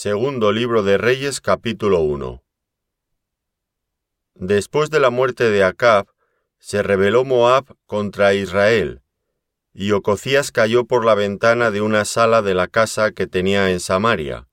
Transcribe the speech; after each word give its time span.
Segundo 0.00 0.52
libro 0.52 0.84
de 0.84 0.96
Reyes 0.96 1.40
capítulo 1.40 1.98
1 1.98 2.40
Después 4.36 4.90
de 4.90 5.00
la 5.00 5.10
muerte 5.10 5.50
de 5.50 5.64
Acab, 5.64 6.06
se 6.60 6.84
rebeló 6.84 7.24
Moab 7.24 7.74
contra 7.84 8.32
Israel, 8.32 9.02
y 9.74 9.90
Ococías 9.90 10.52
cayó 10.52 10.84
por 10.84 11.04
la 11.04 11.16
ventana 11.16 11.72
de 11.72 11.80
una 11.80 12.04
sala 12.04 12.42
de 12.42 12.54
la 12.54 12.68
casa 12.68 13.10
que 13.10 13.26
tenía 13.26 13.72
en 13.72 13.80
Samaria, 13.80 14.46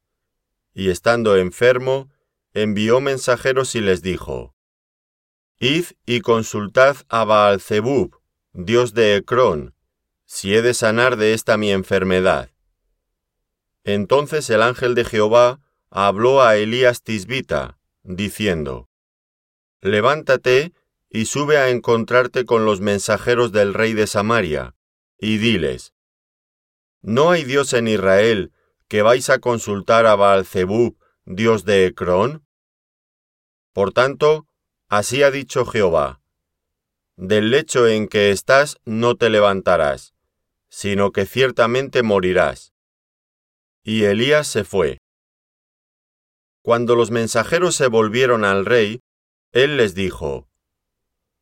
y 0.73 0.89
estando 0.89 1.35
enfermo, 1.35 2.09
envió 2.55 2.99
mensajeros 2.99 3.75
y 3.75 3.81
les 3.81 4.01
dijo, 4.01 4.55
Id 5.59 5.85
y 6.07 6.21
consultad 6.21 6.97
a 7.07 7.23
Baalzebub, 7.23 8.19
dios 8.53 8.95
de 8.95 9.17
Ecrón, 9.17 9.75
si 10.25 10.55
he 10.55 10.63
de 10.63 10.73
sanar 10.73 11.17
de 11.17 11.35
esta 11.35 11.55
mi 11.55 11.71
enfermedad. 11.71 12.54
Entonces 13.85 14.49
el 14.49 14.63
ángel 14.63 14.95
de 14.95 15.05
Jehová 15.05 15.61
habló 15.91 16.41
a 16.41 16.57
Elías 16.57 17.03
Tisbita, 17.03 17.77
diciendo, 18.01 18.89
Levántate 19.79 20.73
y 21.07 21.25
sube 21.25 21.57
a 21.57 21.69
encontrarte 21.69 22.45
con 22.45 22.65
los 22.65 22.81
mensajeros 22.81 23.51
del 23.51 23.75
rey 23.75 23.93
de 23.93 24.07
Samaria, 24.07 24.75
y 25.19 25.37
diles, 25.37 25.93
¿No 27.03 27.29
hay 27.29 27.43
Dios 27.43 27.73
en 27.73 27.87
Israel 27.87 28.51
que 28.87 29.03
vais 29.03 29.29
a 29.29 29.37
consultar 29.37 30.07
a 30.07 30.15
Baalzebub, 30.15 30.97
dios 31.25 31.63
de 31.63 31.85
Ecrón? 31.85 32.43
Por 33.71 33.93
tanto, 33.93 34.47
así 34.87 35.21
ha 35.21 35.29
dicho 35.29 35.63
Jehová, 35.63 36.21
del 37.17 37.51
lecho 37.51 37.87
en 37.87 38.07
que 38.07 38.31
estás 38.31 38.77
no 38.83 39.15
te 39.15 39.29
levantarás, 39.29 40.15
sino 40.69 41.11
que 41.11 41.27
ciertamente 41.27 42.01
morirás. 42.01 42.74
Y 43.87 44.05
Elías 44.05 44.47
se 44.47 44.63
fue. 44.63 44.97
Cuando 46.63 46.95
los 46.95 47.11
mensajeros 47.11 47.75
se 47.75 47.85
volvieron 47.85 48.43
al 48.43 48.65
rey, 48.65 49.01
él 49.51 49.77
les 49.77 49.93
dijo, 49.93 50.49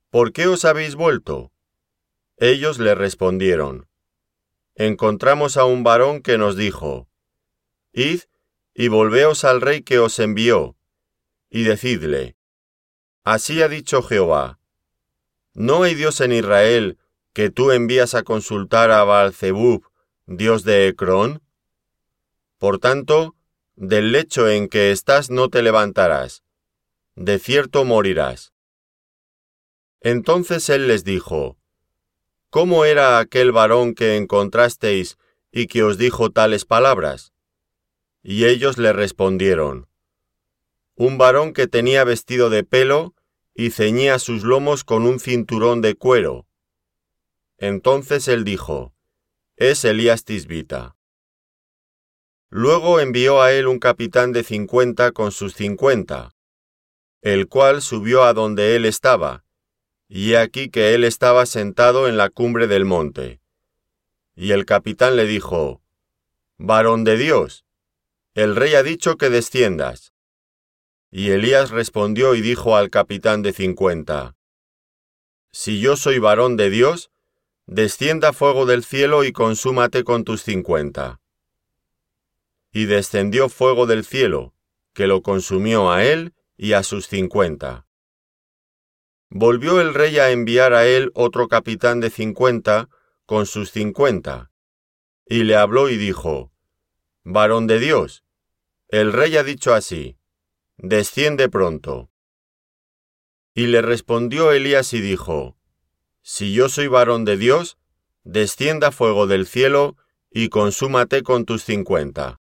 ¿Por 0.10 0.34
qué 0.34 0.48
os 0.48 0.66
habéis 0.66 0.96
vuelto? 0.96 1.54
Ellos 2.36 2.80
le 2.80 2.96
respondieron, 2.96 3.88
Encontramos 4.76 5.56
a 5.56 5.64
un 5.64 5.84
varón 5.84 6.22
que 6.22 6.38
nos 6.38 6.58
dijo, 6.58 7.08
Id 7.94 8.24
y 8.74 8.90
volveos 8.90 9.46
al 9.46 9.62
rey 9.62 9.82
que 9.82 10.00
os 10.00 10.20
envió, 10.20 10.76
y 11.50 11.64
decidle, 11.64 12.36
Así 13.24 13.62
ha 13.62 13.70
dicho 13.70 14.04
Jehová, 14.04 14.60
¿no 15.54 15.84
hay 15.84 15.96
Dios 15.96 16.20
en 16.20 16.34
Israel 16.34 17.00
que 17.32 17.50
tú 17.50 17.72
envías 17.72 18.16
a 18.16 18.24
consultar 18.24 18.92
a 18.92 19.06
Baalzebub, 19.06 19.88
dios 20.26 20.66
de 20.66 20.90
Ecrón? 20.90 21.43
Por 22.64 22.80
tanto, 22.80 23.36
del 23.76 24.14
lecho 24.14 24.48
en 24.48 24.70
que 24.70 24.92
estás 24.92 25.30
no 25.30 25.50
te 25.50 25.62
levantarás, 25.62 26.46
de 27.14 27.38
cierto 27.38 27.84
morirás. 27.84 28.54
Entonces 30.00 30.70
él 30.70 30.88
les 30.88 31.04
dijo, 31.04 31.58
¿Cómo 32.50 32.86
era 32.86 33.20
aquel 33.20 33.52
varón 33.52 33.94
que 33.94 34.16
encontrasteis 34.16 35.18
y 35.52 35.68
que 35.68 35.84
os 35.84 35.98
dijo 35.98 36.30
tales 36.30 36.64
palabras? 36.64 37.34
Y 38.22 38.46
ellos 38.46 38.78
le 38.78 38.94
respondieron, 38.94 39.90
Un 40.96 41.18
varón 41.18 41.52
que 41.52 41.68
tenía 41.68 42.06
vestido 42.06 42.50
de 42.50 42.64
pelo 42.64 43.14
y 43.54 43.72
ceñía 43.72 44.20
sus 44.20 44.44
lomos 44.44 44.86
con 44.86 45.06
un 45.06 45.20
cinturón 45.20 45.82
de 45.82 45.96
cuero. 45.96 46.48
Entonces 47.58 48.30
él 48.30 48.46
dijo, 48.46 48.94
Es 49.58 49.84
Elías 49.84 50.24
Tisbita. 50.24 50.96
Luego 52.56 53.00
envió 53.00 53.42
a 53.42 53.52
él 53.52 53.66
un 53.66 53.80
capitán 53.80 54.32
de 54.32 54.44
cincuenta 54.44 55.12
con 55.12 55.32
sus 55.32 55.56
cincuenta, 55.56 56.36
el 57.24 57.48
cual 57.48 57.82
subió 57.82 58.26
a 58.26 58.34
donde 58.34 58.76
él 58.76 58.86
estaba, 58.86 59.44
y 60.08 60.36
aquí 60.36 60.70
que 60.70 60.94
él 60.94 61.04
estaba 61.04 61.48
sentado 61.48 62.08
en 62.08 62.16
la 62.16 62.30
cumbre 62.30 62.68
del 62.68 62.86
monte. 62.86 63.42
Y 64.36 64.52
el 64.52 64.68
capitán 64.68 65.16
le 65.16 65.26
dijo, 65.26 65.82
Varón 66.60 67.04
de 67.04 67.18
Dios, 67.18 67.66
el 68.36 68.56
rey 68.56 68.76
ha 68.76 68.84
dicho 68.84 69.18
que 69.18 69.32
desciendas. 69.32 70.14
Y 71.10 71.32
Elías 71.32 71.72
respondió 71.72 72.36
y 72.36 72.42
dijo 72.42 72.76
al 72.76 72.92
capitán 72.92 73.42
de 73.42 73.54
cincuenta, 73.54 74.36
Si 75.52 75.80
yo 75.80 75.96
soy 75.96 76.20
varón 76.20 76.56
de 76.56 76.70
Dios, 76.70 77.10
descienda 77.66 78.32
fuego 78.32 78.68
del 78.68 78.84
cielo 78.84 79.24
y 79.24 79.32
consúmate 79.32 80.04
con 80.04 80.24
tus 80.24 80.44
cincuenta 80.44 81.20
y 82.74 82.86
descendió 82.86 83.50
fuego 83.50 83.86
del 83.86 84.04
cielo, 84.04 84.56
que 84.94 85.06
lo 85.06 85.22
consumió 85.22 85.92
a 85.92 86.04
él 86.04 86.34
y 86.58 86.74
a 86.74 86.82
sus 86.82 87.08
cincuenta. 87.08 87.86
Volvió 89.30 89.80
el 89.80 89.94
rey 89.94 90.18
a 90.18 90.32
enviar 90.32 90.74
a 90.74 90.88
él 90.88 91.12
otro 91.14 91.48
capitán 91.48 92.00
de 92.00 92.10
cincuenta 92.10 92.90
con 93.28 93.46
sus 93.46 93.72
cincuenta, 93.72 94.52
y 95.28 95.44
le 95.44 95.56
habló 95.56 95.90
y 95.90 95.98
dijo, 95.98 96.52
Varón 97.24 97.68
de 97.68 97.80
Dios, 97.80 98.24
el 98.90 99.14
rey 99.14 99.38
ha 99.38 99.44
dicho 99.44 99.74
así, 99.76 100.18
desciende 100.78 101.50
pronto. 101.50 102.10
Y 103.54 103.68
le 103.68 103.84
respondió 103.84 104.52
Elías 104.52 104.94
y 104.94 105.02
dijo, 105.02 105.58
Si 106.24 106.54
yo 106.54 106.70
soy 106.70 106.88
varón 106.88 107.24
de 107.24 107.38
Dios, 107.38 107.78
descienda 108.24 108.92
fuego 108.92 109.28
del 109.28 109.46
cielo 109.46 109.96
y 110.32 110.50
consúmate 110.50 111.22
con 111.22 111.46
tus 111.46 111.64
cincuenta 111.64 112.40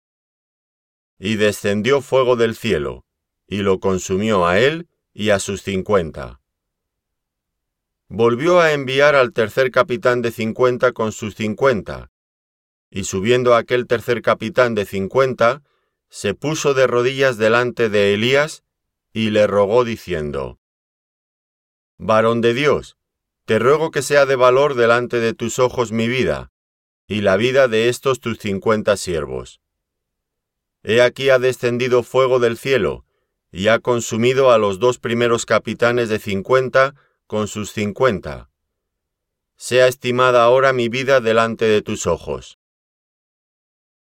y 1.21 1.37
descendió 1.37 2.01
fuego 2.01 2.35
del 2.35 2.57
cielo, 2.57 3.05
y 3.47 3.59
lo 3.59 3.79
consumió 3.79 4.47
a 4.47 4.59
él 4.59 4.89
y 5.13 5.31
a 5.31 5.39
sus 5.39 5.63
cincuenta. 5.63 6.41
Volvió 8.09 8.59
a 8.61 8.73
enviar 8.73 9.15
al 9.15 9.35
tercer 9.35 9.71
capitán 9.71 10.23
de 10.23 10.33
cincuenta 10.33 10.93
con 10.93 11.13
sus 11.13 11.35
cincuenta, 11.35 12.11
y 12.91 13.05
subiendo 13.05 13.55
aquel 13.55 13.87
tercer 13.87 14.23
capitán 14.23 14.75
de 14.75 14.87
cincuenta, 14.87 15.63
se 16.09 16.33
puso 16.33 16.73
de 16.73 16.87
rodillas 16.87 17.37
delante 17.37 17.91
de 17.91 18.15
Elías 18.15 18.65
y 19.13 19.29
le 19.29 19.47
rogó 19.47 19.85
diciendo, 19.85 20.59
Varón 21.99 22.41
de 22.41 22.55
Dios, 22.55 22.97
te 23.45 23.59
ruego 23.59 23.91
que 23.91 24.01
sea 24.01 24.25
de 24.25 24.37
valor 24.37 24.75
delante 24.75 25.21
de 25.21 25.35
tus 25.35 25.59
ojos 25.59 25.93
mi 25.93 26.09
vida, 26.09 26.51
y 27.07 27.21
la 27.21 27.37
vida 27.37 27.69
de 27.69 27.91
estos 27.91 28.21
tus 28.21 28.39
cincuenta 28.39 28.97
siervos 28.97 29.61
He 30.83 31.03
aquí 31.03 31.31
ha 31.31 31.39
descendido 31.39 32.03
fuego 32.03 32.39
del 32.39 32.57
cielo, 32.57 33.05
y 33.53 33.69
ha 33.69 33.79
consumido 33.81 34.51
a 34.51 34.59
los 34.59 34.79
dos 34.79 34.99
primeros 34.99 35.45
capitanes 35.45 36.09
de 36.09 36.19
cincuenta 36.19 36.95
con 37.27 37.49
sus 37.49 37.73
cincuenta. 37.73 38.51
Sea 39.57 39.89
estimada 39.89 40.45
ahora 40.45 40.73
mi 40.73 40.89
vida 40.89 41.21
delante 41.21 41.67
de 41.67 41.83
tus 41.83 42.07
ojos. 42.07 42.59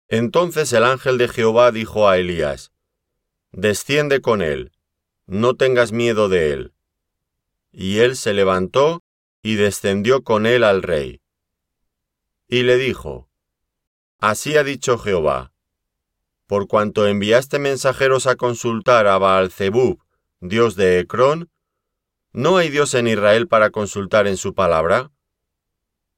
Entonces 0.07 0.71
el 0.73 0.83
ángel 0.83 1.17
de 1.17 1.27
Jehová 1.27 1.71
dijo 1.71 2.07
a 2.07 2.17
Elías, 2.17 2.71
Desciende 3.51 4.21
con 4.21 4.41
él, 4.41 4.71
no 5.25 5.55
tengas 5.55 5.91
miedo 5.91 6.29
de 6.29 6.53
él. 6.53 6.73
Y 7.71 7.99
él 7.99 8.15
se 8.15 8.33
levantó 8.33 9.03
y 9.41 9.55
descendió 9.55 10.23
con 10.23 10.45
él 10.45 10.63
al 10.63 10.81
rey. 10.81 11.21
Y 12.47 12.63
le 12.63 12.77
dijo, 12.77 13.29
Así 14.19 14.57
ha 14.57 14.63
dicho 14.63 14.97
Jehová, 14.97 15.52
por 16.47 16.67
cuanto 16.67 17.07
enviaste 17.07 17.59
mensajeros 17.59 18.27
a 18.27 18.35
consultar 18.35 19.07
a 19.07 19.17
Baalzebub, 19.17 20.03
dios 20.39 20.75
de 20.75 20.99
Ecrón, 20.99 21.49
¿no 22.31 22.57
hay 22.57 22.69
Dios 22.69 22.93
en 22.93 23.07
Israel 23.07 23.47
para 23.47 23.69
consultar 23.69 24.27
en 24.27 24.37
su 24.37 24.53
palabra? 24.53 25.11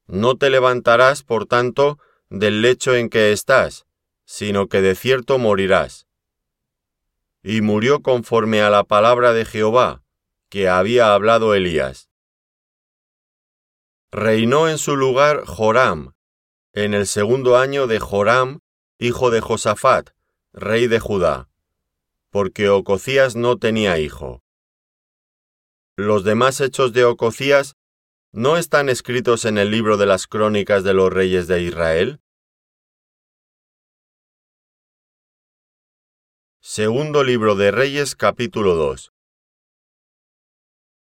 No 0.08 0.38
te 0.38 0.50
levantarás, 0.50 1.24
por 1.24 1.46
tanto, 1.46 2.00
del 2.30 2.62
lecho 2.62 2.96
en 2.96 3.10
que 3.10 3.32
estás, 3.32 3.86
sino 4.26 4.68
que 4.68 4.82
de 4.82 4.96
cierto 4.96 5.38
morirás. 5.38 6.08
Y 7.44 7.62
murió 7.62 8.02
conforme 8.02 8.62
a 8.62 8.70
la 8.70 8.84
palabra 8.84 9.34
de 9.34 9.46
Jehová, 9.46 10.04
que 10.50 10.68
había 10.70 11.14
hablado 11.14 11.54
Elías. 11.54 12.10
Reinó 14.12 14.70
en 14.70 14.78
su 14.78 14.96
lugar 14.96 15.46
Joram, 15.46 16.14
en 16.74 16.94
el 16.94 17.08
segundo 17.08 17.58
año 17.58 17.88
de 17.88 18.00
Joram, 18.00 18.62
hijo 18.98 19.30
de 19.30 19.42
Josafat, 19.42 20.12
rey 20.54 20.88
de 20.88 21.00
Judá, 21.00 21.50
porque 22.30 22.70
Ococías 22.70 23.36
no 23.36 23.58
tenía 23.58 24.00
hijo. 24.00 24.42
Los 25.98 26.24
demás 26.24 26.62
hechos 26.62 26.94
de 26.94 27.04
Ococías 27.04 27.76
no 28.32 28.58
están 28.58 28.90
escritos 28.90 29.46
en 29.46 29.58
el 29.58 29.72
libro 29.72 29.98
de 29.98 30.06
las 30.06 30.28
crónicas 30.28 30.84
de 30.84 30.94
los 30.94 31.12
reyes 31.12 31.48
de 31.48 31.62
Israel. 31.62 32.22
Segundo 36.62 37.24
libro 37.24 37.56
de 37.56 37.72
Reyes 37.72 38.16
capítulo 38.16 38.76
2 38.76 39.14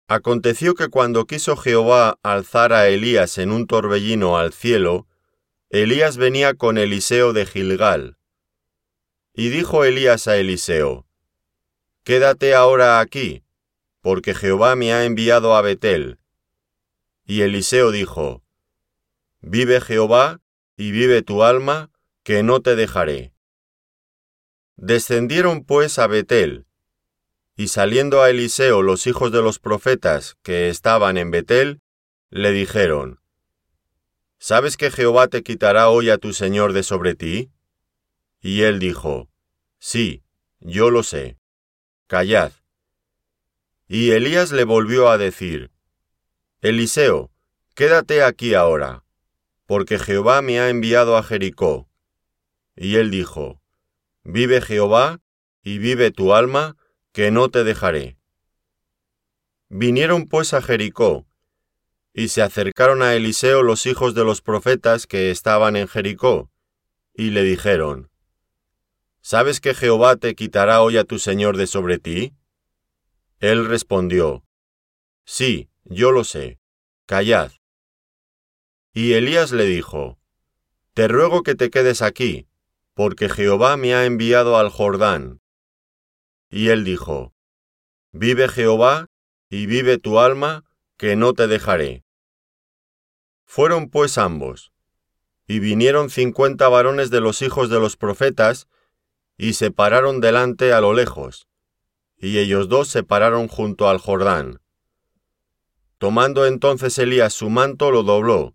Aconteció 0.09 0.75
que 0.75 0.89
cuando 0.89 1.27
quiso 1.27 1.57
Jehová 1.57 2.19
alzar 2.23 2.73
a 2.73 2.89
Elías 2.89 3.39
en 3.39 3.53
un 3.53 3.69
torbellino 3.69 4.39
al 4.39 4.53
cielo, 4.53 5.07
Elías 5.73 6.17
venía 6.17 6.55
con 6.55 6.79
Eliseo 6.79 7.33
de 7.33 7.47
Gilgal, 7.47 8.17
Y 9.33 9.51
dijo 9.51 9.85
Elías 9.85 10.27
a 10.27 10.37
Eliseo, 10.37 11.07
Quédate 12.03 12.57
ahora 12.57 12.99
aquí, 12.99 13.45
porque 14.01 14.35
Jehová 14.35 14.75
me 14.75 14.93
ha 14.93 15.05
enviado 15.05 15.55
a 15.55 15.63
Betel. 15.63 16.19
Y 17.25 17.43
Eliseo 17.43 17.93
dijo, 17.93 18.43
Vive 19.43 19.81
Jehová, 19.81 20.41
y 20.77 20.91
vive 20.91 21.23
tu 21.23 21.45
alma, 21.45 21.93
que 22.25 22.43
no 22.43 22.63
te 22.63 22.75
dejaré. 22.75 23.33
Descendieron 24.75 25.63
pues 25.63 26.01
a 26.01 26.09
Betel, 26.09 26.67
y 27.55 27.69
saliendo 27.69 28.23
a 28.23 28.31
Eliseo 28.31 28.83
los 28.83 29.07
hijos 29.07 29.31
de 29.31 29.41
los 29.41 29.61
profetas 29.61 30.37
que 30.43 30.69
estaban 30.69 31.17
en 31.17 31.31
Betel, 31.31 31.81
le 32.29 32.51
dijeron, 32.51 33.20
¿Sabes 34.43 34.79
que 34.79 34.91
Jehová 34.91 35.29
te 35.29 35.43
quitará 35.43 35.91
hoy 35.91 36.09
a 36.09 36.17
tu 36.17 36.33
Señor 36.33 36.73
de 36.73 36.83
sobre 36.83 37.15
ti? 37.15 37.53
Y 38.41 38.63
él 38.63 38.79
dijo, 38.79 39.29
Sí, 39.79 40.23
yo 40.61 40.89
lo 40.91 41.03
sé. 41.03 41.37
Callad. 42.07 42.51
Y 43.87 44.13
Elías 44.13 44.51
le 44.51 44.65
volvió 44.65 45.11
a 45.11 45.19
decir, 45.19 45.71
Eliseo, 46.63 47.31
quédate 47.75 48.23
aquí 48.23 48.55
ahora, 48.55 49.05
porque 49.67 49.99
Jehová 49.99 50.41
me 50.41 50.59
ha 50.59 50.71
enviado 50.71 51.19
a 51.19 51.23
Jericó. 51.23 51.87
Y 52.75 52.97
él 52.97 53.11
dijo, 53.11 53.61
Vive 54.25 54.63
Jehová, 54.63 55.21
y 55.63 55.77
vive 55.77 56.13
tu 56.13 56.33
alma, 56.33 56.79
que 57.13 57.31
no 57.31 57.51
te 57.51 57.63
dejaré. 57.63 58.17
Vinieron 59.69 60.27
pues 60.27 60.55
a 60.55 60.63
Jericó, 60.63 61.27
y 62.13 62.29
se 62.29 62.43
acercaron 62.43 63.03
a 63.03 63.15
Eliseo 63.15 63.63
los 63.63 63.87
hijos 63.87 64.15
de 64.15 64.25
los 64.25 64.43
profetas 64.43 65.07
que 65.07 65.31
estaban 65.31 65.77
en 65.77 65.89
Jericó, 65.89 66.51
y 67.15 67.31
le 67.31 67.43
dijeron, 67.43 68.11
¿Sabes 69.21 69.61
que 69.61 69.75
Jehová 69.75 70.17
te 70.17 70.35
quitará 70.35 70.81
hoy 70.81 70.97
a 70.97 71.05
tu 71.05 71.19
Señor 71.19 71.57
de 71.57 71.67
sobre 71.67 71.99
ti? 71.99 72.35
Él 73.39 73.67
respondió, 73.67 74.45
Sí, 75.25 75.69
yo 75.85 76.11
lo 76.11 76.25
sé, 76.25 76.59
callad. 77.07 77.53
Y 78.93 79.13
Elías 79.13 79.53
le 79.53 79.65
dijo, 79.67 80.19
Te 80.95 81.07
ruego 81.07 81.43
que 81.43 81.55
te 81.55 81.71
quedes 81.71 82.03
aquí, 82.03 82.49
porque 82.95 83.29
Jehová 83.29 83.77
me 83.77 83.95
ha 83.95 84.05
enviado 84.05 84.57
al 84.57 84.71
Jordán. 84.71 85.41
Y 86.49 86.69
él 86.69 86.85
dijo, 86.85 87.35
Vive 88.13 88.49
Jehová, 88.49 89.07
y 89.49 89.67
vive 89.67 89.99
tu 89.99 90.19
alma, 90.19 90.65
que 91.01 91.17
no 91.17 91.33
te 91.33 91.47
dejaré. 91.47 92.05
Fueron 93.47 93.89
pues 93.89 94.19
ambos, 94.19 94.71
y 95.47 95.59
vinieron 95.59 96.11
cincuenta 96.11 96.69
varones 96.69 97.09
de 97.09 97.23
los 97.23 97.41
hijos 97.41 97.71
de 97.71 97.81
los 97.81 97.97
profetas, 97.97 98.69
y 99.39 99.55
se 99.55 99.71
pararon 99.71 100.21
delante 100.21 100.75
a 100.75 100.83
lo 100.83 100.93
lejos, 100.93 101.49
y 102.19 102.37
ellos 102.37 102.69
dos 102.69 102.89
se 102.89 103.03
pararon 103.03 103.49
junto 103.49 103.89
al 103.89 103.97
Jordán. 103.97 104.61
Tomando 105.97 106.45
entonces 106.45 106.99
Elías 106.99 107.33
su 107.33 107.49
manto, 107.49 107.91
lo 107.91 108.03
dobló, 108.03 108.55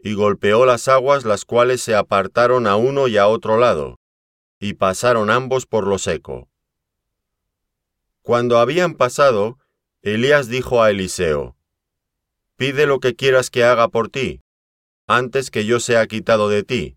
y 0.00 0.14
golpeó 0.14 0.66
las 0.66 0.88
aguas, 0.88 1.24
las 1.24 1.44
cuales 1.44 1.82
se 1.82 1.94
apartaron 1.94 2.66
a 2.66 2.74
uno 2.74 3.06
y 3.06 3.16
a 3.16 3.28
otro 3.28 3.58
lado, 3.58 4.00
y 4.58 4.74
pasaron 4.74 5.30
ambos 5.30 5.66
por 5.66 5.86
lo 5.86 5.98
seco. 5.98 6.48
Cuando 8.22 8.58
habían 8.58 8.94
pasado, 8.94 9.60
Elías 10.02 10.48
dijo 10.48 10.82
a 10.82 10.90
Eliseo, 10.90 11.56
Pide 12.56 12.86
lo 12.86 13.00
que 13.00 13.14
quieras 13.14 13.50
que 13.50 13.64
haga 13.64 13.88
por 13.88 14.08
ti, 14.08 14.40
antes 15.06 15.50
que 15.50 15.66
yo 15.66 15.78
sea 15.78 16.06
quitado 16.06 16.48
de 16.48 16.62
ti. 16.62 16.96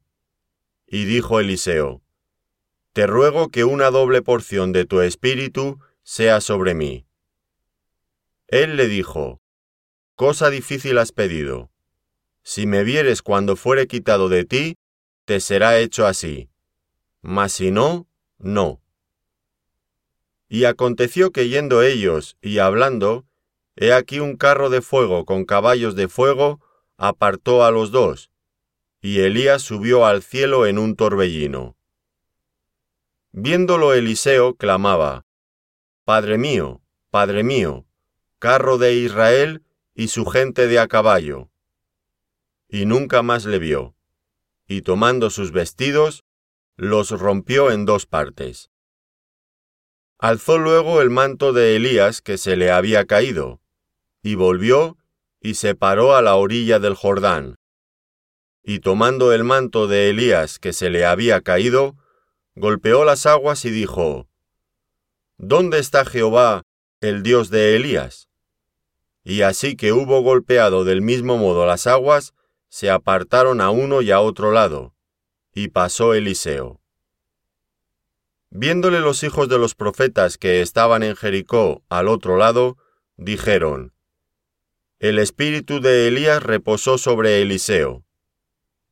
Y 0.88 1.04
dijo 1.06 1.40
Eliseo, 1.40 2.02
Te 2.94 3.06
ruego 3.06 3.50
que 3.50 3.66
una 3.66 3.92
doble 3.92 4.22
porción 4.22 4.72
de 4.72 4.86
tu 4.86 5.02
espíritu 5.02 5.80
sea 6.02 6.42
sobre 6.42 6.74
mí. 6.74 7.06
Él 8.48 8.78
le 8.78 8.88
dijo, 8.88 9.42
Cosa 10.16 10.50
difícil 10.50 10.98
has 10.98 11.12
pedido. 11.12 11.70
Si 12.42 12.66
me 12.66 12.84
vieres 12.84 13.22
cuando 13.22 13.56
fuere 13.56 13.86
quitado 13.86 14.28
de 14.30 14.46
ti, 14.46 14.76
te 15.26 15.40
será 15.40 15.78
hecho 15.78 16.08
así. 16.08 16.50
Mas 17.22 17.52
si 17.52 17.70
no, 17.70 18.08
no. 18.38 18.82
Y 20.48 20.64
aconteció 20.64 21.32
que 21.32 21.48
yendo 21.48 21.84
ellos 21.84 22.38
y 22.42 22.58
hablando, 22.58 23.29
He 23.82 23.94
aquí 23.94 24.20
un 24.20 24.36
carro 24.36 24.70
de 24.70 24.82
fuego 24.82 25.24
con 25.24 25.46
caballos 25.46 25.96
de 25.96 26.10
fuego 26.10 26.60
apartó 26.98 27.64
a 27.64 27.72
los 27.72 27.92
dos, 27.92 28.30
y 29.00 29.22
Elías 29.22 29.62
subió 29.62 30.06
al 30.06 30.22
cielo 30.22 30.66
en 30.66 30.78
un 30.78 30.98
torbellino. 30.98 31.78
Viéndolo 33.32 33.94
Eliseo 33.94 34.56
clamaba, 34.56 35.26
Padre 36.04 36.38
mío, 36.38 36.82
Padre 37.10 37.46
mío, 37.46 37.86
carro 38.38 38.78
de 38.80 38.96
Israel 38.96 39.64
y 39.96 40.10
su 40.10 40.26
gente 40.26 40.68
de 40.68 40.78
a 40.78 40.90
caballo. 40.90 41.50
Y 42.68 42.86
nunca 42.86 43.22
más 43.22 43.46
le 43.46 43.60
vio, 43.60 43.96
y 44.68 44.82
tomando 44.82 45.30
sus 45.30 45.54
vestidos, 45.54 46.26
los 46.76 47.12
rompió 47.12 47.72
en 47.72 47.86
dos 47.86 48.06
partes. 48.06 48.72
Alzó 50.18 50.58
luego 50.58 51.02
el 51.02 51.10
manto 51.10 51.54
de 51.54 51.78
Elías 51.78 52.22
que 52.22 52.38
se 52.38 52.58
le 52.58 52.72
había 52.72 53.06
caído, 53.06 53.62
y 54.22 54.36
volvió 54.36 54.98
y 55.42 55.56
se 55.56 55.76
paró 55.76 56.16
a 56.16 56.22
la 56.22 56.36
orilla 56.36 56.80
del 56.80 56.96
Jordán. 56.96 57.56
Y 58.64 58.80
tomando 58.80 59.34
el 59.34 59.44
manto 59.44 59.88
de 59.88 60.10
Elías 60.10 60.60
que 60.60 60.74
se 60.74 60.90
le 60.90 61.06
había 61.06 61.42
caído, 61.42 61.96
golpeó 62.56 63.06
las 63.06 63.26
aguas 63.26 63.64
y 63.66 63.72
dijo, 63.72 64.28
¿Dónde 65.38 65.80
está 65.80 66.04
Jehová, 66.04 66.64
el 67.00 67.24
Dios 67.24 67.50
de 67.50 67.76
Elías? 67.76 68.30
Y 69.24 69.42
así 69.42 69.76
que 69.76 69.94
hubo 69.94 70.22
golpeado 70.22 70.84
del 70.84 71.02
mismo 71.02 71.38
modo 71.38 71.66
las 71.66 71.88
aguas, 71.88 72.34
se 72.68 72.90
apartaron 72.90 73.62
a 73.62 73.70
uno 73.70 74.02
y 74.02 74.12
a 74.12 74.20
otro 74.20 74.52
lado, 74.52 74.94
y 75.54 75.70
pasó 75.70 76.14
Eliseo. 76.14 76.82
Viéndole 78.52 79.00
los 79.00 79.24
hijos 79.24 79.48
de 79.48 79.60
los 79.60 79.76
profetas 79.76 80.38
que 80.38 80.62
estaban 80.62 81.04
en 81.04 81.16
Jericó 81.16 81.84
al 81.88 82.08
otro 82.08 82.38
lado, 82.38 82.78
dijeron, 83.16 83.94
el 85.00 85.18
espíritu 85.18 85.80
de 85.80 86.10
Elías 86.10 86.44
reposó 86.44 86.98
sobre 86.98 87.42
Eliseo. 87.42 88.04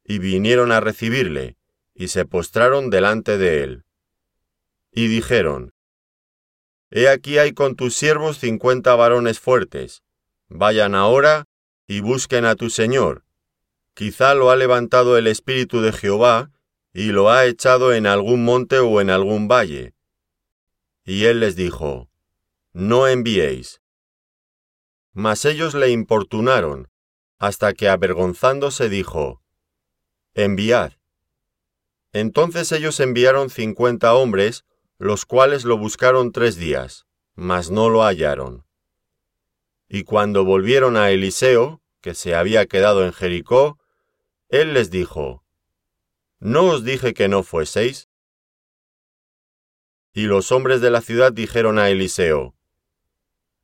Y 0.05 0.19
vinieron 0.19 0.71
a 0.71 0.79
recibirle, 0.79 1.57
y 1.93 2.07
se 2.07 2.23
postraron 2.23 2.89
delante 2.89 3.37
de 3.37 3.63
él. 3.63 3.83
Y 4.93 5.07
dijeron, 5.07 5.73
He 6.89 7.09
aquí 7.09 7.37
hay 7.39 7.51
con 7.51 7.75
tus 7.75 7.93
siervos 7.93 8.37
cincuenta 8.37 8.95
varones 8.95 9.39
fuertes, 9.39 10.01
vayan 10.47 10.95
ahora 10.95 11.45
y 11.87 11.99
busquen 11.99 12.45
a 12.45 12.55
tu 12.55 12.69
Señor. 12.69 13.25
Quizá 13.93 14.33
lo 14.33 14.49
ha 14.49 14.55
levantado 14.55 15.17
el 15.17 15.27
Espíritu 15.27 15.81
de 15.81 15.91
Jehová, 15.91 16.51
y 16.93 17.11
lo 17.11 17.29
ha 17.29 17.45
echado 17.45 17.93
en 17.93 18.07
algún 18.07 18.45
monte 18.45 18.79
o 18.79 19.01
en 19.01 19.09
algún 19.09 19.49
valle. 19.49 19.93
Y 21.03 21.25
él 21.25 21.41
les 21.41 21.57
dijo, 21.57 22.09
No 22.71 23.09
enviéis, 23.09 23.81
mas 25.17 25.45
ellos 25.45 25.73
le 25.73 25.89
importunaron, 25.89 26.91
hasta 27.39 27.73
que 27.73 27.89
avergonzándose 27.89 28.87
dijo, 28.87 29.41
Enviad. 30.35 30.93
Entonces 32.13 32.71
ellos 32.71 32.99
enviaron 32.99 33.49
cincuenta 33.49 34.13
hombres, 34.13 34.63
los 34.99 35.25
cuales 35.25 35.65
lo 35.65 35.79
buscaron 35.79 36.31
tres 36.31 36.57
días, 36.57 37.07
mas 37.33 37.71
no 37.71 37.89
lo 37.89 38.03
hallaron. 38.03 38.67
Y 39.89 40.03
cuando 40.03 40.45
volvieron 40.45 40.95
a 40.97 41.09
Eliseo, 41.09 41.81
que 42.01 42.13
se 42.13 42.35
había 42.35 42.67
quedado 42.67 43.03
en 43.03 43.11
Jericó, 43.11 43.79
él 44.49 44.75
les 44.75 44.91
dijo, 44.91 45.43
¿No 46.39 46.65
os 46.65 46.83
dije 46.83 47.15
que 47.15 47.27
no 47.27 47.41
fueseis? 47.41 48.07
Y 50.13 50.27
los 50.27 50.51
hombres 50.51 50.79
de 50.79 50.91
la 50.91 51.01
ciudad 51.01 51.33
dijeron 51.33 51.79
a 51.79 51.89
Eliseo, 51.89 52.53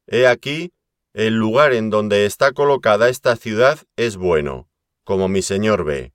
He 0.07 0.25
aquí, 0.25 0.73
el 1.13 1.35
lugar 1.35 1.73
en 1.73 1.91
donde 1.91 2.25
está 2.25 2.53
colocada 2.53 3.07
esta 3.07 3.35
ciudad 3.35 3.79
es 3.95 4.17
bueno, 4.17 4.67
como 5.03 5.27
mi 5.27 5.43
señor 5.43 5.83
ve. 5.83 6.11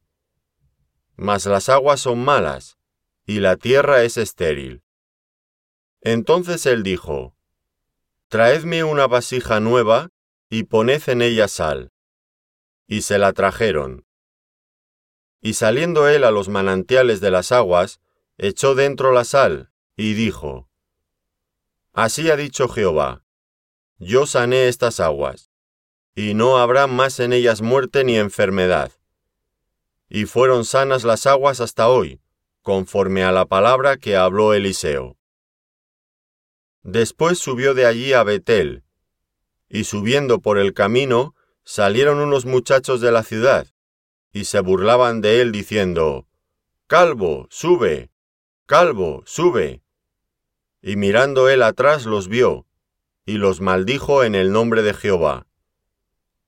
Mas 1.15 1.47
las 1.47 1.69
aguas 1.69 2.01
son 2.01 2.25
malas, 2.25 2.79
y 3.25 3.39
la 3.39 3.57
tierra 3.57 4.03
es 4.03 4.17
estéril. 4.17 4.83
Entonces 6.01 6.67
él 6.67 6.83
dijo, 6.83 7.37
Traedme 8.29 8.83
una 8.83 9.07
vasija 9.07 9.61
nueva, 9.61 10.11
y 10.51 10.65
poned 10.65 11.03
en 11.09 11.23
ella 11.23 11.47
sal. 11.47 11.93
Y 12.87 13.03
se 13.03 13.19
la 13.19 13.33
trajeron. 13.33 14.05
Y 15.41 15.55
saliendo 15.55 16.09
él 16.09 16.25
a 16.25 16.33
los 16.33 16.49
manantiales 16.49 17.21
de 17.21 17.31
las 17.31 17.53
aguas, 17.53 18.01
echó 18.37 18.75
dentro 18.75 19.13
la 19.13 19.25
sal, 19.25 19.71
y 19.97 20.15
dijo, 20.15 20.69
Así 21.93 22.31
ha 22.31 22.37
dicho 22.37 22.69
Jehová, 22.69 23.25
yo 23.99 24.27
sané 24.27 24.69
estas 24.69 25.01
aguas, 25.01 25.51
y 26.15 26.35
no 26.35 26.59
habrá 26.59 26.87
más 26.87 27.21
en 27.21 27.33
ellas 27.33 27.63
muerte 27.63 28.05
ni 28.05 28.17
enfermedad. 28.17 28.93
Y 30.09 30.25
fueron 30.25 30.65
sanas 30.65 31.05
las 31.05 31.27
aguas 31.27 31.61
hasta 31.61 31.89
hoy, 31.89 32.21
conforme 32.63 33.25
a 33.25 33.33
la 33.33 33.47
palabra 33.47 33.97
que 33.97 34.17
habló 34.17 34.55
Eliseo. 34.55 35.17
Después 36.83 37.39
subió 37.39 37.75
de 37.75 37.87
allí 37.87 38.13
a 38.13 38.23
Betel, 38.23 38.85
y 39.69 39.85
subiendo 39.85 40.41
por 40.41 40.59
el 40.59 40.73
camino 40.73 41.35
salieron 41.65 42.19
unos 42.19 42.47
muchachos 42.47 43.01
de 43.01 43.13
la 43.13 43.23
ciudad, 43.23 43.67
y 44.33 44.45
se 44.45 44.61
burlaban 44.61 45.21
de 45.21 45.41
él 45.41 45.53
diciendo, 45.53 46.27
Calvo, 46.87 47.47
sube, 47.51 48.11
Calvo, 48.65 49.23
sube. 49.27 49.83
Y 50.81 50.97
mirando 50.97 51.49
él 51.49 51.63
atrás 51.63 52.07
los 52.07 52.29
vio, 52.29 52.68
y 53.29 53.37
los 53.37 53.61
maldijo 53.61 54.25
en 54.25 54.35
el 54.35 54.53
nombre 54.53 54.81
de 54.81 54.95
Jehová. 54.95 55.47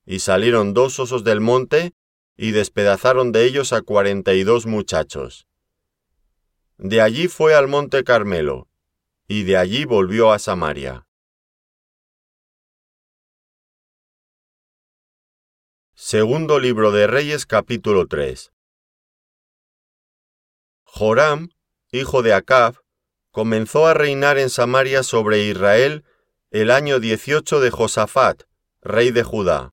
Y 0.07 0.21
salieron 0.21 0.73
dos 0.73 0.99
osos 0.99 1.25
del 1.25 1.43
monte, 1.43 1.93
y 2.39 2.53
despedazaron 2.53 3.33
de 3.33 3.45
ellos 3.45 3.75
a 3.75 3.83
cuarenta 3.83 4.33
y 4.33 4.45
dos 4.45 4.65
muchachos. 4.65 5.47
De 6.79 7.03
allí 7.03 7.29
fue 7.29 7.55
al 7.55 7.69
monte 7.69 8.03
Carmelo, 8.03 8.67
y 9.29 9.43
de 9.43 9.59
allí 9.59 9.85
volvió 9.85 10.33
a 10.33 10.39
Samaria. 10.39 11.07
Segundo 15.93 16.61
libro 16.61 16.93
de 16.93 17.07
Reyes 17.07 17.45
capítulo 17.45 18.07
3 18.07 18.55
Joram, 20.85 21.51
hijo 21.93 22.23
de 22.23 22.33
Acab, 22.33 22.81
comenzó 23.33 23.87
a 23.87 23.93
reinar 23.93 24.39
en 24.39 24.49
Samaria 24.49 25.03
sobre 25.03 25.45
Israel 25.45 26.07
el 26.53 26.73
año 26.73 26.99
18 26.99 27.61
de 27.61 27.71
Josafat, 27.71 28.43
rey 28.83 29.13
de 29.13 29.23
Judá, 29.23 29.73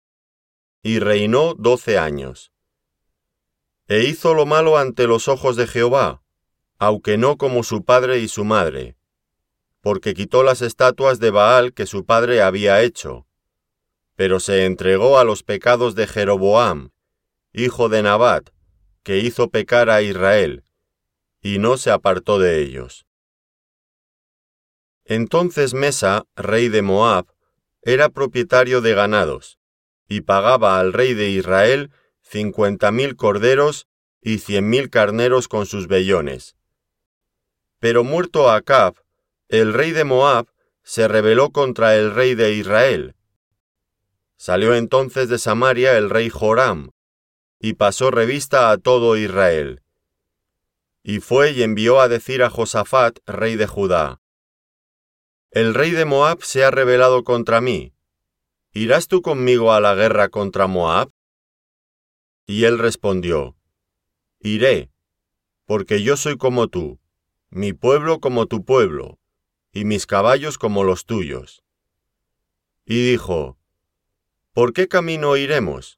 y 0.84 1.00
reinó 1.00 1.56
doce 1.56 1.98
años. 1.98 2.52
E 3.88 4.04
hizo 4.04 4.36
lo 4.36 4.46
malo 4.46 4.78
ante 4.78 5.08
los 5.08 5.28
ojos 5.28 5.56
de 5.56 5.66
Jehová, 5.66 6.22
aunque 6.78 7.18
no 7.18 7.38
como 7.38 7.64
su 7.64 7.84
padre 7.84 8.20
y 8.20 8.28
su 8.28 8.46
madre, 8.46 8.96
porque 9.82 10.14
quitó 10.14 10.44
las 10.44 10.62
estatuas 10.62 11.20
de 11.20 11.32
Baal 11.32 11.74
que 11.74 11.88
su 11.88 12.06
padre 12.06 12.44
había 12.44 12.84
hecho, 12.84 13.26
pero 14.16 14.40
se 14.40 14.66
entregó 14.66 15.18
a 15.18 15.24
los 15.24 15.42
pecados 15.42 15.96
de 15.96 16.06
Jeroboam, 16.06 16.92
hijo 17.54 17.90
de 17.90 18.04
Nabat, 18.04 18.52
que 19.02 19.18
hizo 19.18 19.50
pecar 19.50 19.90
a 19.90 20.04
Israel, 20.04 20.64
y 21.42 21.58
no 21.58 21.78
se 21.78 21.90
apartó 21.90 22.38
de 22.38 22.62
ellos. 22.62 23.07
Entonces 25.10 25.74
Mesa, 25.74 26.26
rey 26.36 26.68
de 26.68 26.82
Moab, 26.82 27.28
era 27.82 28.10
propietario 28.10 28.82
de 28.82 28.94
ganados, 28.94 29.58
y 30.10 30.22
pagaba 30.22 30.80
al 30.80 30.92
rey 30.92 31.14
de 31.14 31.30
Israel 31.30 31.92
cincuenta 32.22 32.92
mil 32.92 33.16
corderos 33.16 33.88
y 34.22 34.40
cien 34.40 34.70
mil 34.70 34.90
carneros 34.90 35.48
con 35.48 35.66
sus 35.66 35.88
vellones. 35.88 36.58
Pero 37.80 38.04
muerto 38.04 38.52
Acab, 38.52 38.96
el 39.48 39.74
rey 39.74 39.92
de 39.92 40.04
Moab 40.04 40.48
se 40.84 41.08
rebeló 41.08 41.52
contra 41.52 41.96
el 41.96 42.14
rey 42.14 42.36
de 42.36 42.54
Israel. 42.56 43.16
Salió 44.36 44.76
entonces 44.76 45.30
de 45.30 45.38
Samaria 45.38 45.98
el 45.98 46.10
rey 46.10 46.30
Joram, 46.30 46.92
y 47.62 47.74
pasó 47.76 48.12
revista 48.12 48.72
a 48.72 48.78
todo 48.78 49.16
Israel. 49.16 49.82
Y 51.02 51.22
fue 51.22 51.52
y 51.52 51.64
envió 51.64 52.02
a 52.02 52.10
decir 52.10 52.44
a 52.44 52.50
Josafat, 52.50 53.20
rey 53.26 53.56
de 53.56 53.68
Judá, 53.68 54.20
El 55.52 55.74
rey 55.74 55.92
de 55.92 56.04
Moab 56.04 56.44
se 56.44 56.66
ha 56.66 56.72
rebelado 56.72 57.24
contra 57.24 57.62
mí. 57.62 57.94
¿Irás 58.74 59.08
tú 59.08 59.22
conmigo 59.22 59.72
a 59.72 59.80
la 59.80 59.96
guerra 59.96 60.28
contra 60.28 60.68
Moab? 60.68 61.10
Y 62.46 62.66
él 62.66 62.78
respondió, 62.78 63.56
Iré, 64.42 64.92
porque 65.66 66.04
yo 66.04 66.18
soy 66.18 66.38
como 66.38 66.68
tú, 66.68 67.00
mi 67.50 67.72
pueblo 67.72 68.20
como 68.20 68.46
tu 68.46 68.66
pueblo, 68.66 69.20
y 69.72 69.86
mis 69.86 70.06
caballos 70.06 70.58
como 70.58 70.84
los 70.84 71.06
tuyos. 71.06 71.64
Y 72.86 73.10
dijo, 73.10 73.58
¿Por 74.52 74.74
qué 74.74 74.90
camino 74.90 75.38
iremos? 75.38 75.98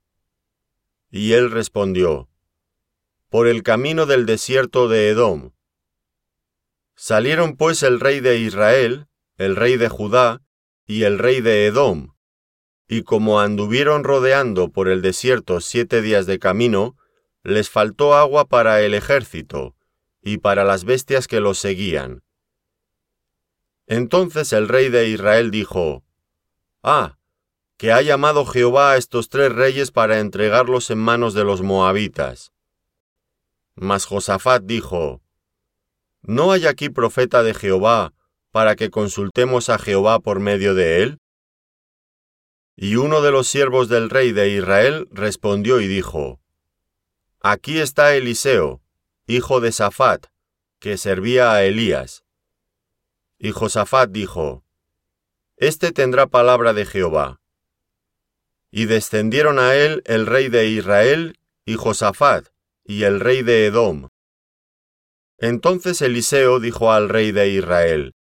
Y 1.09 1.33
él 1.33 1.49
respondió, 1.49 2.29
Por 3.29 3.47
el 3.47 3.63
camino 3.63 4.05
del 4.05 4.27
desierto 4.27 4.87
de 4.87 5.09
Edom. 5.09 5.53
Salieron 6.95 7.57
pues 7.57 7.81
el 7.81 7.99
rey 7.99 8.19
de 8.19 8.37
Israel, 8.37 9.08
el 9.39 9.55
rey 9.55 9.77
de 9.77 9.87
Judá 9.87 10.41
y 10.85 11.03
el 11.03 11.17
rey 11.17 11.39
de 11.39 11.65
Edom, 11.65 12.13
y 12.89 13.03
como 13.03 13.39
anduvieron 13.39 14.03
rodeando 14.03 14.69
por 14.69 14.89
el 14.89 15.01
desierto 15.01 15.61
siete 15.61 16.01
días 16.01 16.25
de 16.25 16.39
camino, 16.39 16.97
les 17.43 17.69
faltó 17.69 18.15
agua 18.15 18.45
para 18.49 18.81
el 18.81 18.93
ejército, 18.93 19.77
y 20.21 20.39
para 20.39 20.65
las 20.65 20.83
bestias 20.83 21.27
que 21.27 21.39
los 21.39 21.57
seguían. 21.57 22.21
Entonces 23.87 24.51
el 24.51 24.67
rey 24.67 24.89
de 24.89 25.07
Israel 25.07 25.51
dijo, 25.51 26.03
Ah, 26.83 27.17
que 27.77 27.93
ha 27.93 28.01
llamado 28.01 28.45
Jehová 28.45 28.91
a 28.91 28.97
estos 28.97 29.29
tres 29.29 29.53
reyes 29.53 29.91
para 29.91 30.19
entregarlos 30.19 30.91
en 30.91 30.97
manos 30.97 31.33
de 31.33 31.45
los 31.45 31.61
moabitas. 31.61 32.51
Mas 33.75 34.03
Josafat 34.03 34.63
dijo, 34.63 35.21
¿No 36.21 36.51
hay 36.51 36.67
aquí 36.67 36.89
profeta 36.89 37.41
de 37.41 37.53
Jehová 37.53 38.13
para 38.51 38.75
que 38.75 38.89
consultemos 38.89 39.69
a 39.69 39.77
Jehová 39.77 40.19
por 40.19 40.39
medio 40.39 40.73
de 40.73 41.03
él? 41.03 41.19
Y 42.75 42.95
uno 42.95 43.21
de 43.21 43.31
los 43.31 43.47
siervos 43.47 43.89
del 43.89 44.09
rey 44.09 44.31
de 44.31 44.49
Israel 44.49 45.07
respondió 45.11 45.81
y 45.81 45.87
dijo, 45.87 46.39
Aquí 47.41 47.79
está 47.79 48.15
Eliseo, 48.15 48.81
hijo 49.27 49.59
de 49.59 49.71
Safat, 49.71 50.27
que 50.79 50.97
servía 50.97 51.51
a 51.51 51.63
Elías. 51.63 52.23
Y 53.37 53.51
Josafat 53.51 54.09
dijo, 54.09 54.63
Este 55.57 55.91
tendrá 55.91 56.27
palabra 56.27 56.73
de 56.73 56.85
Jehová. 56.85 57.41
Y 58.71 58.85
descendieron 58.85 59.59
a 59.59 59.75
él 59.75 60.01
el 60.05 60.25
rey 60.25 60.49
de 60.49 60.67
Israel 60.67 61.39
y 61.65 61.75
Josafat, 61.75 62.47
y 62.83 63.03
el 63.03 63.19
rey 63.19 63.43
de 63.43 63.65
Edom. 63.65 64.09
Entonces 65.37 66.01
Eliseo 66.01 66.59
dijo 66.59 66.91
al 66.91 67.09
rey 67.09 67.31
de 67.31 67.49
Israel, 67.49 68.13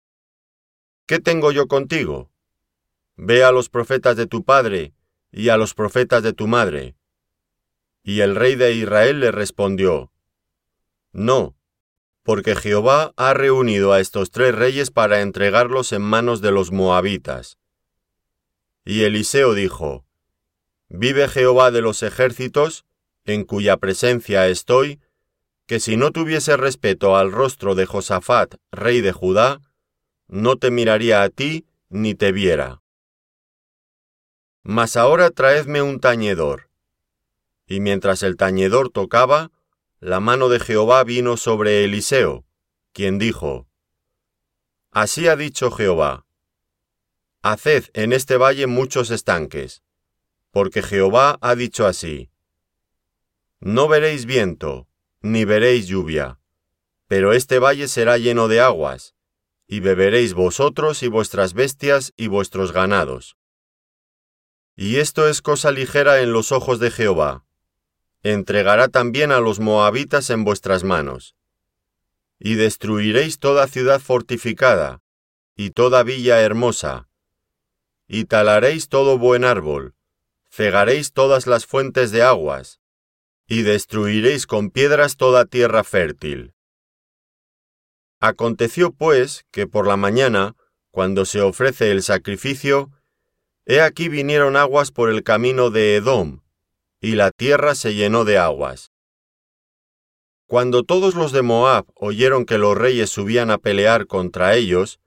¿Qué 1.07 1.19
tengo 1.19 1.53
yo 1.53 1.67
contigo? 1.67 2.29
Ve 3.15 3.45
a 3.45 3.53
los 3.53 3.69
profetas 3.69 4.17
de 4.17 4.27
tu 4.27 4.43
padre 4.43 4.93
y 5.31 5.47
a 5.47 5.55
los 5.55 5.73
profetas 5.73 6.21
de 6.21 6.33
tu 6.33 6.47
madre. 6.47 6.97
Y 8.03 8.19
el 8.19 8.35
rey 8.35 8.55
de 8.55 8.73
Israel 8.73 9.21
le 9.21 9.31
respondió, 9.31 10.11
no, 11.13 11.55
porque 12.23 12.57
Jehová 12.57 13.13
ha 13.15 13.33
reunido 13.33 13.93
a 13.93 14.01
estos 14.01 14.31
tres 14.31 14.53
reyes 14.53 14.91
para 14.91 15.21
entregarlos 15.21 15.93
en 15.93 16.01
manos 16.01 16.41
de 16.41 16.51
los 16.51 16.73
moabitas. 16.73 17.57
Y 18.83 19.03
Eliseo 19.03 19.53
dijo, 19.53 20.05
Vive 20.89 21.29
Jehová 21.29 21.71
de 21.71 21.81
los 21.81 22.03
ejércitos, 22.03 22.85
en 23.23 23.45
cuya 23.45 23.77
presencia 23.77 24.47
estoy, 24.49 24.99
que 25.67 25.79
si 25.79 25.95
no 25.95 26.11
tuviese 26.11 26.57
respeto 26.57 27.15
al 27.15 27.31
rostro 27.31 27.75
de 27.75 27.85
Josafat, 27.85 28.55
rey 28.71 28.99
de 28.99 29.13
Judá, 29.13 29.61
no 30.27 30.57
te 30.57 30.71
miraría 30.71 31.23
a 31.23 31.29
ti 31.29 31.65
ni 31.89 32.15
te 32.15 32.31
viera. 32.31 32.81
Mas 34.63 34.97
ahora 34.97 35.29
traedme 35.31 35.81
un 35.81 35.99
tañedor. 35.99 36.69
Y 37.65 37.79
mientras 37.79 38.23
el 38.23 38.35
tañedor 38.37 38.89
tocaba, 38.89 39.51
la 39.99 40.19
mano 40.19 40.49
de 40.49 40.59
Jehová 40.59 41.03
vino 41.03 41.37
sobre 41.37 41.83
Eliseo, 41.83 42.45
quien 42.93 43.17
dijo, 43.17 43.67
Así 44.91 45.27
ha 45.27 45.35
dicho 45.35 45.71
Jehová, 45.71 46.25
Haced 47.41 47.85
en 47.93 48.13
este 48.13 48.37
valle 48.37 48.67
muchos 48.67 49.09
estanques, 49.09 49.83
porque 50.51 50.81
Jehová 50.81 51.37
ha 51.41 51.55
dicho 51.55 51.85
así, 51.85 52.29
No 53.59 53.87
veréis 53.87 54.25
viento, 54.25 54.87
ni 55.21 55.45
veréis 55.45 55.87
lluvia, 55.87 56.39
pero 57.07 57.33
este 57.33 57.59
valle 57.59 57.87
será 57.87 58.17
lleno 58.17 58.47
de 58.47 58.59
aguas, 58.59 59.15
y 59.67 59.81
beberéis 59.81 60.33
vosotros 60.33 61.03
y 61.03 61.07
vuestras 61.07 61.53
bestias 61.53 62.13
y 62.15 62.27
vuestros 62.27 62.71
ganados. 62.71 63.37
Y 64.75 64.97
esto 64.97 65.27
es 65.27 65.41
cosa 65.41 65.71
ligera 65.71 66.21
en 66.21 66.31
los 66.31 66.51
ojos 66.51 66.79
de 66.79 66.91
Jehová, 66.91 67.45
entregará 68.23 68.87
también 68.87 69.31
a 69.31 69.39
los 69.39 69.59
moabitas 69.59 70.29
en 70.29 70.43
vuestras 70.43 70.83
manos. 70.83 71.35
Y 72.39 72.53
destruiréis 72.55 73.39
toda 73.39 73.67
ciudad 73.67 73.99
fortificada, 73.99 75.01
y 75.55 75.71
toda 75.71 76.03
villa 76.03 76.41
hermosa, 76.41 77.07
y 78.07 78.25
talaréis 78.25 78.87
todo 78.87 79.17
buen 79.17 79.43
árbol, 79.43 79.95
cegaréis 80.49 81.11
todas 81.11 81.45
las 81.45 81.65
fuentes 81.65 82.11
de 82.11 82.21
aguas, 82.21 82.79
y 83.47 83.63
destruiréis 83.63 84.47
con 84.47 84.69
piedras 84.69 85.17
toda 85.17 85.45
tierra 85.45 85.83
fértil. 85.83 86.53
Aconteció 88.19 88.91
pues 88.91 89.45
que 89.51 89.67
por 89.67 89.87
la 89.87 89.95
mañana, 89.95 90.55
cuando 90.89 91.25
se 91.25 91.41
ofrece 91.41 91.91
el 91.91 92.01
sacrificio, 92.01 92.89
he 93.65 93.81
aquí 93.81 94.09
vinieron 94.09 94.55
aguas 94.55 94.91
por 94.91 95.09
el 95.11 95.23
camino 95.23 95.69
de 95.69 95.97
Edom, 95.97 96.41
y 96.99 97.13
la 97.13 97.31
tierra 97.31 97.75
se 97.75 97.93
llenó 97.93 98.25
de 98.25 98.39
aguas. 98.39 98.91
Cuando 100.47 100.83
todos 100.83 101.13
los 101.13 101.31
de 101.31 101.41
Moab 101.43 101.85
oyeron 101.93 102.45
que 102.45 102.57
los 102.57 102.75
reyes 102.75 103.09
subían 103.09 103.51
a 103.51 103.57
pelear 103.57 104.07
contra 104.07 104.55
ellos, 104.55 104.99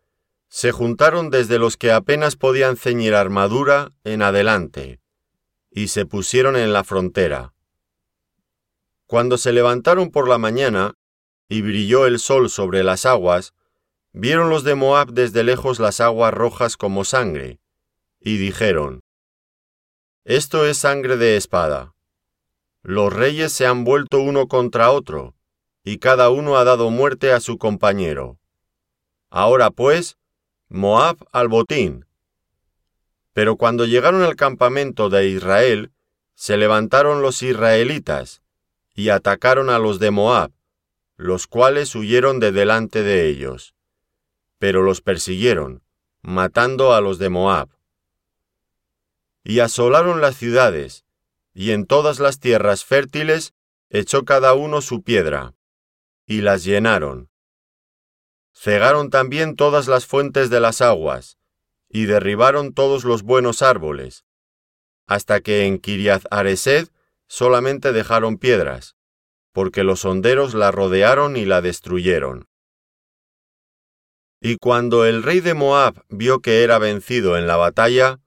se 0.48 0.70
juntaron 0.70 1.30
desde 1.30 1.58
los 1.58 1.76
que 1.76 1.90
apenas 1.90 2.36
podían 2.36 2.76
ceñir 2.76 3.14
armadura 3.14 3.92
en 4.04 4.22
adelante, 4.22 5.00
y 5.70 5.88
se 5.88 6.06
pusieron 6.06 6.56
en 6.56 6.72
la 6.72 6.84
frontera. 6.84 7.54
Cuando 9.06 9.38
se 9.38 9.52
levantaron 9.52 10.10
por 10.10 10.28
la 10.28 10.38
mañana, 10.38 10.94
y 11.50 11.62
brilló 11.62 12.06
el 12.06 12.20
sol 12.20 12.48
sobre 12.48 12.84
las 12.84 13.04
aguas, 13.04 13.54
vieron 14.12 14.50
los 14.50 14.62
de 14.62 14.76
Moab 14.76 15.08
desde 15.08 15.42
lejos 15.42 15.80
las 15.80 16.00
aguas 16.00 16.32
rojas 16.32 16.76
como 16.76 17.04
sangre, 17.04 17.58
y 18.20 18.36
dijeron, 18.36 19.00
Esto 20.24 20.64
es 20.64 20.78
sangre 20.78 21.16
de 21.16 21.36
espada. 21.36 21.92
Los 22.82 23.12
reyes 23.12 23.52
se 23.52 23.66
han 23.66 23.82
vuelto 23.82 24.20
uno 24.20 24.46
contra 24.46 24.92
otro, 24.92 25.34
y 25.82 25.98
cada 25.98 26.30
uno 26.30 26.56
ha 26.56 26.62
dado 26.62 26.88
muerte 26.90 27.32
a 27.32 27.40
su 27.40 27.58
compañero. 27.58 28.38
Ahora 29.28 29.72
pues, 29.72 30.18
Moab 30.68 31.16
al 31.32 31.48
botín. 31.48 32.06
Pero 33.32 33.56
cuando 33.56 33.86
llegaron 33.86 34.22
al 34.22 34.36
campamento 34.36 35.10
de 35.10 35.26
Israel, 35.26 35.90
se 36.36 36.56
levantaron 36.56 37.22
los 37.22 37.42
israelitas, 37.42 38.40
y 38.94 39.08
atacaron 39.08 39.68
a 39.68 39.80
los 39.80 39.98
de 39.98 40.12
Moab, 40.12 40.52
los 41.20 41.46
cuales 41.46 41.94
huyeron 41.94 42.40
de 42.40 42.50
delante 42.50 43.02
de 43.02 43.28
ellos. 43.28 43.74
Pero 44.58 44.82
los 44.82 45.02
persiguieron, 45.02 45.82
matando 46.22 46.94
a 46.94 47.02
los 47.02 47.18
de 47.18 47.28
Moab. 47.28 47.68
Y 49.44 49.60
asolaron 49.60 50.22
las 50.22 50.36
ciudades, 50.36 51.04
y 51.52 51.72
en 51.72 51.84
todas 51.84 52.20
las 52.20 52.40
tierras 52.40 52.86
fértiles 52.86 53.52
echó 53.90 54.24
cada 54.24 54.54
uno 54.54 54.80
su 54.80 55.02
piedra, 55.02 55.52
y 56.24 56.40
las 56.40 56.64
llenaron. 56.64 57.28
Cegaron 58.54 59.10
también 59.10 59.56
todas 59.56 59.88
las 59.88 60.06
fuentes 60.06 60.48
de 60.48 60.60
las 60.60 60.80
aguas, 60.80 61.36
y 61.90 62.06
derribaron 62.06 62.72
todos 62.72 63.04
los 63.04 63.24
buenos 63.24 63.60
árboles, 63.60 64.24
hasta 65.06 65.42
que 65.42 65.66
en 65.66 65.80
Kiriath 65.80 66.24
Aresed 66.30 66.88
solamente 67.26 67.92
dejaron 67.92 68.38
piedras, 68.38 68.96
porque 69.52 69.84
los 69.84 70.04
honderos 70.04 70.54
la 70.54 70.70
rodearon 70.70 71.36
y 71.36 71.44
la 71.44 71.60
destruyeron. 71.60 72.46
Y 74.40 74.56
cuando 74.56 75.04
el 75.04 75.22
rey 75.22 75.40
de 75.40 75.54
Moab 75.54 76.02
vio 76.08 76.40
que 76.40 76.62
era 76.62 76.78
vencido 76.78 77.36
en 77.36 77.46
la 77.46 77.56
batalla, 77.56 78.20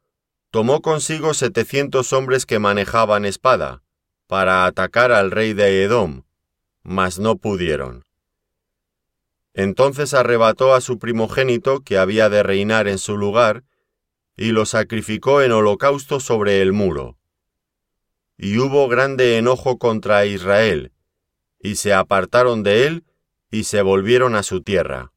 tomó 0.52 0.82
consigo 0.82 1.34
setecientos 1.34 2.14
hombres 2.14 2.46
que 2.46 2.60
manejaban 2.60 3.26
espada, 3.26 3.82
para 4.28 4.66
atacar 4.66 5.12
al 5.12 5.32
rey 5.32 5.54
de 5.54 5.84
Edom, 5.84 6.24
mas 6.84 7.18
no 7.18 7.38
pudieron. 7.38 8.04
Entonces 9.56 10.14
arrebató 10.14 10.74
a 10.74 10.82
su 10.82 11.00
primogénito 11.00 11.82
que 11.82 11.98
había 11.98 12.30
de 12.30 12.44
reinar 12.44 12.88
en 12.88 13.00
su 13.00 13.18
lugar, 13.18 13.64
y 14.36 14.52
lo 14.52 14.66
sacrificó 14.66 15.42
en 15.42 15.52
holocausto 15.52 16.20
sobre 16.20 16.62
el 16.62 16.74
muro. 16.74 17.18
Y 18.38 18.58
hubo 18.58 18.88
grande 18.88 19.38
enojo 19.38 19.78
contra 19.78 20.26
Israel, 20.26 20.92
y 21.64 21.76
se 21.76 21.94
apartaron 21.94 22.62
de 22.62 22.86
él, 22.86 23.06
y 23.50 23.64
se 23.64 23.82
volvieron 23.82 24.36
a 24.36 24.44
su 24.44 24.62
tierra. 24.62 25.13